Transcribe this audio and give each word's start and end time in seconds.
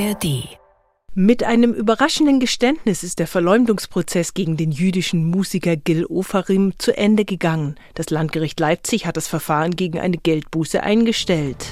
ARD 0.00 0.48
mit 1.14 1.42
einem 1.42 1.74
überraschenden 1.74 2.38
Geständnis 2.40 3.02
ist 3.02 3.18
der 3.18 3.26
Verleumdungsprozess 3.26 4.32
gegen 4.32 4.56
den 4.56 4.70
jüdischen 4.70 5.24
Musiker 5.24 5.76
Gil 5.76 6.06
Ofarim 6.06 6.72
zu 6.78 6.96
Ende 6.96 7.24
gegangen. 7.24 7.74
Das 7.94 8.08
Landgericht 8.10 8.60
Leipzig 8.60 9.06
hat 9.06 9.16
das 9.16 9.26
Verfahren 9.26 9.72
gegen 9.72 9.98
eine 9.98 10.16
Geldbuße 10.16 10.82
eingestellt. 10.82 11.66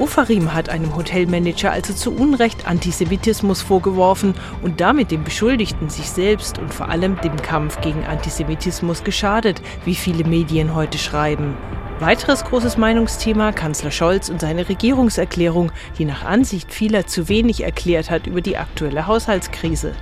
Ofarim 0.00 0.54
hat 0.54 0.70
einem 0.70 0.96
Hotelmanager 0.96 1.70
also 1.70 1.92
zu 1.92 2.10
Unrecht 2.10 2.66
Antisemitismus 2.66 3.62
vorgeworfen 3.62 4.34
und 4.62 4.80
damit 4.80 5.10
dem 5.10 5.22
Beschuldigten 5.22 5.90
sich 5.90 6.08
selbst 6.10 6.58
und 6.58 6.72
vor 6.74 6.88
allem 6.88 7.20
dem 7.20 7.36
Kampf 7.36 7.80
gegen 7.82 8.04
Antisemitismus 8.04 9.04
geschadet, 9.04 9.60
wie 9.84 9.94
viele 9.94 10.24
Medien 10.24 10.74
heute 10.74 10.98
schreiben. 10.98 11.56
Weiteres 12.00 12.44
großes 12.44 12.76
Meinungsthema 12.76 13.52
Kanzler 13.52 13.92
Scholz 13.92 14.28
und 14.28 14.40
seine 14.40 14.68
Regierungserklärung, 14.68 15.70
die 15.96 16.04
nach 16.04 16.24
Ansicht 16.24 16.72
vieler 16.72 17.06
zu 17.06 17.28
wenig 17.28 17.62
erklärt 17.62 18.10
hat 18.10 18.26
über 18.26 18.40
die 18.40 18.56
aktuelle 18.56 19.06
Haushaltskrise. 19.06 19.92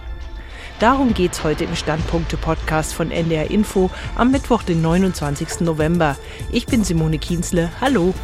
Darum 0.80 1.12
geht's 1.12 1.44
heute 1.44 1.64
im 1.64 1.76
Standpunkte-Podcast 1.76 2.94
von 2.94 3.10
NDR 3.10 3.50
Info 3.50 3.90
am 4.16 4.30
Mittwoch, 4.30 4.62
den 4.62 4.80
29. 4.80 5.60
November. 5.60 6.16
Ich 6.50 6.64
bin 6.64 6.82
Simone 6.82 7.18
Kienzle. 7.18 7.70
Hallo. 7.80 8.14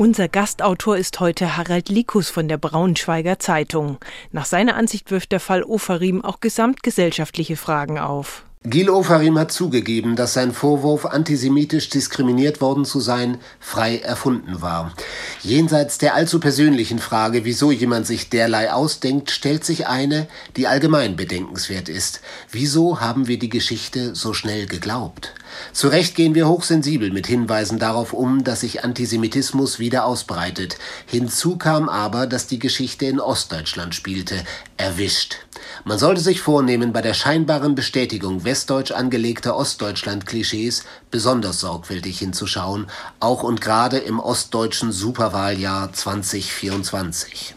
Unser 0.00 0.28
Gastautor 0.28 0.96
ist 0.96 1.20
heute 1.20 1.58
Harald 1.58 1.90
Likus 1.90 2.30
von 2.30 2.48
der 2.48 2.56
Braunschweiger 2.56 3.38
Zeitung. 3.38 3.98
Nach 4.32 4.46
seiner 4.46 4.74
Ansicht 4.74 5.10
wirft 5.10 5.30
der 5.30 5.40
Fall 5.40 5.62
Ofarim 5.62 6.24
auch 6.24 6.40
gesamtgesellschaftliche 6.40 7.54
Fragen 7.58 7.98
auf. 7.98 8.46
Gil 8.64 8.88
Ofarim 8.88 9.38
hat 9.38 9.52
zugegeben, 9.52 10.16
dass 10.16 10.32
sein 10.32 10.52
Vorwurf, 10.52 11.04
antisemitisch 11.04 11.90
diskriminiert 11.90 12.62
worden 12.62 12.86
zu 12.86 12.98
sein, 12.98 13.36
frei 13.58 13.98
erfunden 13.98 14.62
war. 14.62 14.94
Jenseits 15.42 15.98
der 15.98 16.14
allzu 16.14 16.40
persönlichen 16.40 16.98
Frage, 16.98 17.44
wieso 17.44 17.70
jemand 17.70 18.06
sich 18.06 18.30
derlei 18.30 18.72
ausdenkt, 18.72 19.30
stellt 19.30 19.66
sich 19.66 19.86
eine, 19.86 20.28
die 20.56 20.66
allgemein 20.66 21.16
bedenkenswert 21.16 21.90
ist. 21.90 22.22
Wieso 22.50 23.00
haben 23.00 23.28
wir 23.28 23.38
die 23.38 23.50
Geschichte 23.50 24.14
so 24.14 24.32
schnell 24.32 24.64
geglaubt? 24.64 25.34
Zu 25.72 25.88
Recht 25.88 26.14
gehen 26.14 26.34
wir 26.34 26.48
hochsensibel 26.48 27.10
mit 27.10 27.26
Hinweisen 27.26 27.78
darauf 27.78 28.12
um, 28.12 28.44
dass 28.44 28.60
sich 28.60 28.84
Antisemitismus 28.84 29.78
wieder 29.78 30.04
ausbreitet. 30.04 30.78
Hinzu 31.06 31.56
kam 31.56 31.88
aber, 31.88 32.26
dass 32.26 32.46
die 32.46 32.58
Geschichte 32.58 33.06
in 33.06 33.20
Ostdeutschland 33.20 33.94
spielte. 33.94 34.42
Erwischt. 34.76 35.36
Man 35.84 35.98
sollte 35.98 36.20
sich 36.20 36.40
vornehmen, 36.40 36.92
bei 36.92 37.02
der 37.02 37.14
scheinbaren 37.14 37.74
Bestätigung 37.74 38.44
westdeutsch 38.44 38.92
angelegter 38.92 39.56
Ostdeutschland-Klischees 39.56 40.84
besonders 41.10 41.60
sorgfältig 41.60 42.18
hinzuschauen, 42.18 42.86
auch 43.18 43.42
und 43.42 43.60
gerade 43.60 43.98
im 43.98 44.20
ostdeutschen 44.20 44.92
Superwahljahr 44.92 45.92
2024. 45.92 47.54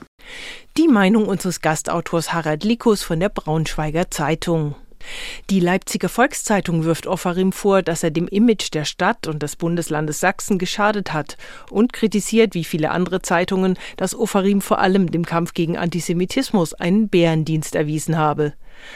Die 0.77 0.87
Meinung 0.87 1.27
unseres 1.27 1.61
Gastautors 1.61 2.33
Harald 2.33 2.63
Likus 2.63 3.03
von 3.03 3.19
der 3.19 3.29
Braunschweiger 3.29 4.09
Zeitung. 4.09 4.75
Die 5.49 5.59
Leipziger 5.59 6.09
Volkszeitung 6.09 6.83
wirft 6.83 7.07
Offarim 7.07 7.51
vor, 7.51 7.81
dass 7.81 8.03
er 8.03 8.11
dem 8.11 8.27
Image 8.27 8.73
der 8.73 8.85
Stadt 8.85 9.27
und 9.27 9.43
des 9.43 9.55
Bundeslandes 9.55 10.19
Sachsen 10.19 10.57
geschadet 10.57 11.13
hat 11.13 11.37
und 11.69 11.93
kritisiert, 11.93 12.53
wie 12.53 12.63
viele 12.63 12.91
andere 12.91 13.21
Zeitungen, 13.21 13.77
dass 13.97 14.15
Offarim 14.15 14.61
vor 14.61 14.79
allem 14.79 15.11
dem 15.11 15.25
Kampf 15.25 15.53
gegen 15.53 15.77
Antisemitismus 15.77 16.73
einen 16.73 17.09
Bärendienst 17.09 17.75
erwiesen 17.75 18.17
habe. 18.17 18.53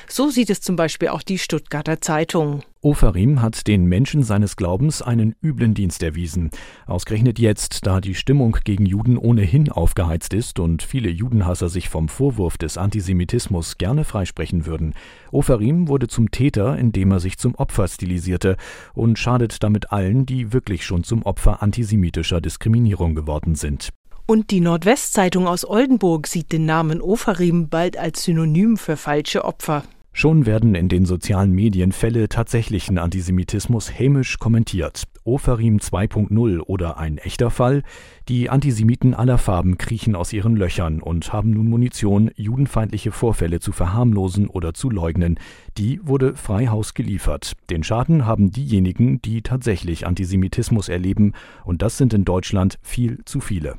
So 0.08 0.30
sieht 0.30 0.50
es 0.50 0.61
zum 0.61 0.75
Beispiel 0.75 1.09
auch 1.09 1.22
die 1.22 1.38
Stuttgarter 1.38 2.02
Zeitung. 2.02 2.64
Ofarim 2.81 3.42
hat 3.42 3.67
den 3.67 3.86
Menschen 3.86 4.23
seines 4.23 4.56
Glaubens 4.56 5.02
einen 5.02 5.36
üblen 5.42 5.73
Dienst 5.73 6.03
erwiesen. 6.03 6.51
Ausgerechnet 6.85 7.40
jetzt, 7.40 7.85
da 7.88 8.00
die 8.00 8.16
Stimmung 8.16 8.57
gegen 8.63 8.85
Juden 8.85 9.18
ohnehin 9.18 9.72
aufgeheizt 9.72 10.34
ist 10.34 10.59
und 10.59 10.84
viele 10.84 11.09
Judenhasser 11.09 11.69
sich 11.69 11.90
vom 11.90 12.07
Vorwurf 12.07 12.57
des 12.57 12.78
Antisemitismus 12.78 13.78
gerne 13.78 14.03
freisprechen 14.03 14.66
würden. 14.66 14.94
Ofarim 15.31 15.88
wurde 15.88 16.07
zum 16.07 16.31
Täter, 16.31 16.78
indem 16.78 17.12
er 17.12 17.19
sich 17.19 17.38
zum 17.38 17.56
Opfer 17.56 17.88
stilisierte 17.88 18.57
und 18.94 19.18
schadet 19.18 19.63
damit 19.63 19.91
allen, 19.91 20.25
die 20.25 20.53
wirklich 20.53 20.85
schon 20.85 21.03
zum 21.03 21.24
Opfer 21.24 21.63
antisemitischer 21.63 22.41
Diskriminierung 22.41 23.16
geworden 23.16 23.56
sind. 23.56 23.90
Und 24.29 24.51
die 24.51 24.59
Nordwestzeitung 24.59 25.47
aus 25.47 25.63
Oldenburg 25.63 26.27
sieht 26.27 26.51
den 26.51 26.65
Namen 26.65 27.01
Ofarim 27.01 27.69
bald 27.69 27.95
als 27.95 28.25
Synonym 28.25 28.75
für 28.75 28.97
falsche 28.97 29.45
Opfer. 29.45 29.83
Schon 30.11 30.45
werden 30.45 30.75
in 30.75 30.89
den 30.89 31.05
sozialen 31.05 31.53
Medien 31.53 31.93
Fälle 31.93 32.27
tatsächlichen 32.27 32.97
Antisemitismus 32.97 33.97
hämisch 33.97 34.38
kommentiert. 34.38 35.03
Ofarim 35.23 35.77
2.0 35.77 36.59
oder 36.59 36.97
ein 36.97 37.19
echter 37.19 37.51
Fall. 37.51 37.83
Die 38.27 38.49
Antisemiten 38.49 39.13
aller 39.13 39.38
Farben 39.38 39.77
kriechen 39.77 40.13
aus 40.13 40.33
ihren 40.33 40.57
Löchern 40.57 41.01
und 41.01 41.31
haben 41.31 41.51
nun 41.51 41.69
Munition, 41.69 42.29
judenfeindliche 42.35 43.13
Vorfälle 43.13 43.61
zu 43.61 43.71
verharmlosen 43.71 44.49
oder 44.49 44.73
zu 44.73 44.89
leugnen. 44.89 45.39
Die 45.77 46.01
wurde 46.03 46.35
frei 46.35 46.67
Haus 46.67 46.94
geliefert. 46.94 47.53
Den 47.69 47.83
Schaden 47.83 48.25
haben 48.25 48.51
diejenigen, 48.51 49.21
die 49.21 49.41
tatsächlich 49.41 50.05
Antisemitismus 50.05 50.89
erleben, 50.89 51.31
und 51.63 51.81
das 51.81 51.97
sind 51.97 52.13
in 52.13 52.25
Deutschland 52.25 52.77
viel 52.81 53.23
zu 53.23 53.39
viele. 53.39 53.77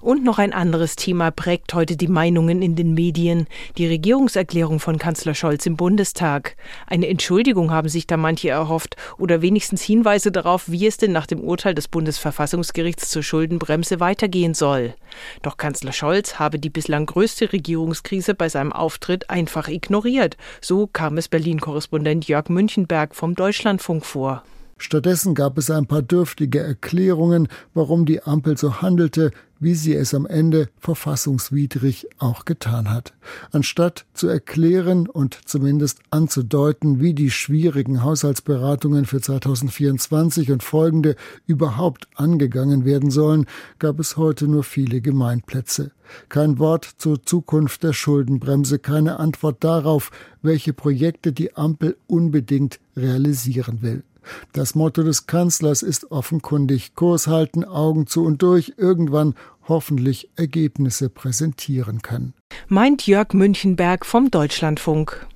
Und 0.00 0.24
noch 0.24 0.38
ein 0.38 0.52
anderes 0.52 0.96
Thema 0.96 1.30
prägt 1.30 1.74
heute 1.74 1.96
die 1.96 2.08
Meinungen 2.08 2.62
in 2.62 2.76
den 2.76 2.94
Medien, 2.94 3.46
die 3.76 3.86
Regierungserklärung 3.86 4.80
von 4.80 4.98
Kanzler 4.98 5.34
Scholz 5.34 5.66
im 5.66 5.76
Bundestag. 5.76 6.56
Eine 6.86 7.08
Entschuldigung 7.08 7.70
haben 7.70 7.88
sich 7.88 8.06
da 8.06 8.16
manche 8.16 8.50
erhofft 8.50 8.96
oder 9.18 9.42
wenigstens 9.42 9.82
Hinweise 9.82 10.32
darauf, 10.32 10.70
wie 10.70 10.86
es 10.86 10.96
denn 10.96 11.12
nach 11.12 11.26
dem 11.26 11.40
Urteil 11.40 11.74
des 11.74 11.88
Bundesverfassungsgerichts 11.88 13.10
zur 13.10 13.22
Schuldenbremse 13.22 14.00
weitergehen 14.00 14.54
soll. 14.54 14.94
Doch 15.42 15.56
Kanzler 15.56 15.92
Scholz 15.92 16.38
habe 16.38 16.58
die 16.58 16.70
bislang 16.70 17.06
größte 17.06 17.52
Regierungskrise 17.52 18.34
bei 18.34 18.48
seinem 18.48 18.72
Auftritt 18.72 19.30
einfach 19.30 19.68
ignoriert. 19.68 20.36
So 20.60 20.86
kam 20.86 21.18
es 21.18 21.28
Berlin-Korrespondent 21.28 22.28
Jörg 22.28 22.48
Münchenberg 22.48 23.14
vom 23.14 23.34
Deutschlandfunk 23.34 24.04
vor. 24.04 24.42
Stattdessen 24.82 25.34
gab 25.34 25.58
es 25.58 25.70
ein 25.70 25.84
paar 25.84 26.00
dürftige 26.00 26.60
Erklärungen, 26.60 27.48
warum 27.74 28.06
die 28.06 28.22
Ampel 28.22 28.56
so 28.56 28.80
handelte, 28.80 29.30
wie 29.58 29.74
sie 29.74 29.94
es 29.94 30.14
am 30.14 30.24
Ende 30.24 30.70
verfassungswidrig 30.78 32.06
auch 32.16 32.46
getan 32.46 32.90
hat. 32.90 33.12
Anstatt 33.52 34.06
zu 34.14 34.26
erklären 34.26 35.06
und 35.06 35.38
zumindest 35.44 36.00
anzudeuten, 36.08 36.98
wie 36.98 37.12
die 37.12 37.30
schwierigen 37.30 38.02
Haushaltsberatungen 38.02 39.04
für 39.04 39.20
2024 39.20 40.50
und 40.50 40.62
folgende 40.62 41.14
überhaupt 41.46 42.08
angegangen 42.14 42.86
werden 42.86 43.10
sollen, 43.10 43.44
gab 43.78 44.00
es 44.00 44.16
heute 44.16 44.48
nur 44.48 44.64
viele 44.64 45.02
Gemeinplätze. 45.02 45.90
Kein 46.30 46.58
Wort 46.58 46.88
zur 46.96 47.22
Zukunft 47.22 47.82
der 47.82 47.92
Schuldenbremse, 47.92 48.78
keine 48.78 49.20
Antwort 49.20 49.62
darauf, 49.62 50.10
welche 50.40 50.72
Projekte 50.72 51.34
die 51.34 51.54
Ampel 51.54 51.98
unbedingt 52.06 52.80
realisieren 52.96 53.82
will. 53.82 54.04
Das 54.52 54.74
Motto 54.74 55.02
des 55.02 55.26
Kanzlers 55.26 55.82
ist 55.82 56.10
offenkundig 56.10 56.94
Kurs 56.94 57.26
halten, 57.26 57.64
Augen 57.64 58.06
zu 58.06 58.24
und 58.24 58.42
durch, 58.42 58.74
irgendwann 58.76 59.34
hoffentlich 59.68 60.30
Ergebnisse 60.36 61.08
präsentieren 61.08 62.02
können. 62.02 62.34
Meint 62.68 63.06
Jörg 63.06 63.32
Münchenberg 63.32 64.04
vom 64.04 64.30
Deutschlandfunk. 64.30 65.26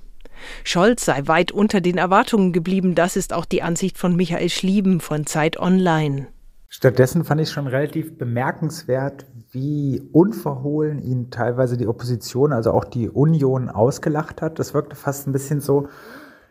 Scholz 0.63 1.05
sei 1.05 1.27
weit 1.27 1.51
unter 1.51 1.81
den 1.81 1.97
Erwartungen 1.97 2.53
geblieben, 2.53 2.95
das 2.95 3.15
ist 3.15 3.33
auch 3.33 3.45
die 3.45 3.61
Ansicht 3.61 3.97
von 3.97 4.15
Michael 4.15 4.49
Schlieben 4.49 4.99
von 4.99 5.25
Zeit 5.25 5.57
Online. 5.57 6.27
Stattdessen 6.67 7.23
fand 7.23 7.39
ich 7.39 7.51
schon 7.51 7.67
relativ 7.67 8.17
bemerkenswert, 8.17 9.25
wie 9.51 10.01
unverhohlen 10.11 11.01
ihn 11.01 11.31
teilweise 11.31 11.77
die 11.77 11.87
Opposition, 11.87 12.51
also 12.51 12.71
auch 12.71 12.83
die 12.83 13.09
Union, 13.09 13.69
ausgelacht 13.69 14.41
hat. 14.41 14.59
Das 14.59 14.73
wirkte 14.73 14.97
fast 14.97 15.25
ein 15.25 15.31
bisschen 15.31 15.61
so, 15.61 15.87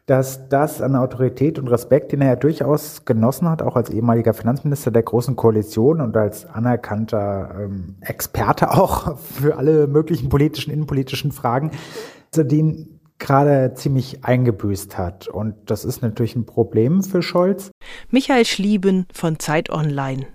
dass 0.06 0.48
das 0.48 0.82
an 0.82 0.96
Autorität 0.96 1.58
und 1.58 1.68
Respekt, 1.68 2.12
den 2.12 2.20
er 2.20 2.28
ja 2.28 2.36
durchaus 2.36 3.04
genossen 3.04 3.48
hat, 3.48 3.62
auch 3.62 3.76
als 3.76 3.88
ehemaliger 3.90 4.34
Finanzminister 4.34 4.90
der 4.90 5.02
Großen 5.02 5.34
Koalition 5.34 6.00
und 6.00 6.16
als 6.16 6.44
anerkannter 6.44 7.54
ähm, 7.58 7.96
Experte 8.00 8.70
auch 8.72 9.18
für 9.40 9.56
alle 9.56 9.86
möglichen 9.86 10.28
politischen, 10.28 10.72
innenpolitischen 10.72 11.32
Fragen, 11.32 11.70
also 12.32 12.46
den 12.46 13.00
gerade 13.18 13.72
ziemlich 13.74 14.24
eingebüßt 14.24 14.98
hat. 14.98 15.28
Und 15.28 15.54
das 15.66 15.84
ist 15.84 16.02
natürlich 16.02 16.36
ein 16.36 16.44
Problem 16.44 17.02
für 17.02 17.22
Scholz. 17.22 17.70
Michael 18.10 18.44
Schlieben 18.44 19.06
von 19.12 19.38
Zeit 19.38 19.70
Online. 19.70 20.26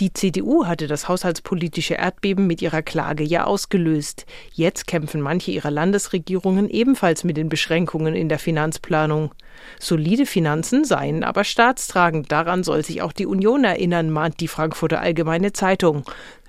Die 0.00 0.12
CDU 0.12 0.66
hatte 0.66 0.86
das 0.86 1.08
haushaltspolitische 1.08 1.94
Erdbeben 1.94 2.46
mit 2.46 2.62
ihrer 2.62 2.82
Klage 2.82 3.24
ja 3.24 3.44
ausgelöst. 3.44 4.26
Jetzt 4.52 4.86
kämpfen 4.86 5.20
manche 5.20 5.50
ihrer 5.50 5.70
Landesregierungen 5.70 6.68
ebenfalls 6.68 7.24
mit 7.24 7.36
den 7.36 7.48
Beschränkungen 7.48 8.14
in 8.14 8.28
der 8.28 8.38
Finanzplanung. 8.38 9.32
Solide 9.80 10.26
Finanzen 10.26 10.84
seien 10.84 11.24
aber 11.24 11.44
staatstragend. 11.44 12.30
Daran 12.30 12.62
soll 12.62 12.84
sich 12.84 13.02
auch 13.02 13.12
die 13.12 13.26
Union 13.26 13.64
erinnern, 13.64 14.10
mahnt 14.10 14.40
die 14.40 14.48
Frankfurter 14.48 15.00
Allgemeine 15.00 15.52
Zeitung. 15.52 16.04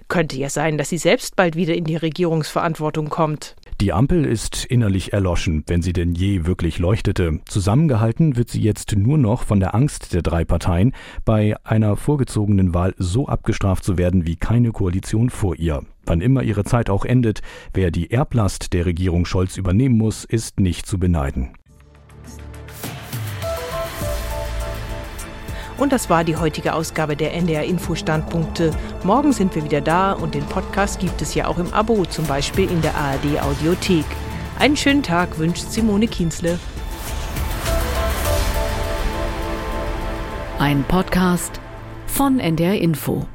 Könnte 0.09 0.37
ja 0.37 0.49
sein, 0.49 0.79
dass 0.79 0.89
sie 0.89 0.97
selbst 0.97 1.35
bald 1.35 1.55
wieder 1.55 1.75
in 1.75 1.83
die 1.83 1.95
Regierungsverantwortung 1.95 3.09
kommt. 3.09 3.55
Die 3.79 3.93
Ampel 3.93 4.25
ist 4.25 4.65
innerlich 4.65 5.13
erloschen, 5.13 5.63
wenn 5.67 5.81
sie 5.81 5.93
denn 5.93 6.13
je 6.13 6.45
wirklich 6.45 6.79
leuchtete. 6.79 7.39
Zusammengehalten 7.45 8.35
wird 8.35 8.49
sie 8.49 8.59
jetzt 8.59 8.97
nur 8.97 9.17
noch 9.17 9.43
von 9.43 9.59
der 9.59 9.75
Angst 9.75 10.13
der 10.13 10.21
drei 10.21 10.43
Parteien, 10.43 10.93
bei 11.23 11.55
einer 11.63 11.95
vorgezogenen 11.95 12.73
Wahl 12.73 12.95
so 12.97 13.27
abgestraft 13.27 13.85
zu 13.85 13.97
werden 13.97 14.25
wie 14.25 14.35
keine 14.35 14.71
Koalition 14.71 15.29
vor 15.29 15.55
ihr. 15.55 15.83
Wann 16.05 16.21
immer 16.21 16.41
ihre 16.41 16.63
Zeit 16.63 16.89
auch 16.89 17.05
endet, 17.05 17.41
wer 17.73 17.91
die 17.91 18.11
Erblast 18.11 18.73
der 18.73 18.87
Regierung 18.87 19.25
Scholz 19.25 19.57
übernehmen 19.57 19.97
muss, 19.97 20.25
ist 20.25 20.59
nicht 20.59 20.87
zu 20.87 20.97
beneiden. 20.97 21.51
Und 25.79 25.93
das 25.93 26.09
war 26.09 26.25
die 26.25 26.35
heutige 26.35 26.73
Ausgabe 26.73 27.15
der 27.15 27.33
NDR 27.33 27.63
Info 27.63 27.95
Standpunkte. 27.95 28.71
Morgen 29.03 29.31
sind 29.31 29.55
wir 29.55 29.63
wieder 29.63 29.79
da 29.79 30.11
und 30.11 30.35
den 30.35 30.43
Podcast 30.43 30.99
gibt 30.99 31.21
es 31.21 31.33
ja 31.35 31.47
auch 31.47 31.57
im 31.57 31.73
Abo, 31.73 32.03
zum 32.03 32.25
Beispiel 32.25 32.69
in 32.69 32.81
der 32.81 32.95
ARD 32.95 33.41
Audiothek. 33.41 34.05
Einen 34.59 34.75
schönen 34.75 35.03
Tag 35.03 35.39
wünscht 35.39 35.63
Simone 35.69 36.07
Kienzle. 36.07 36.59
Ein 40.59 40.83
Podcast 40.83 41.61
von 42.07 42.41
NDR 42.41 42.81
Info. 42.81 43.25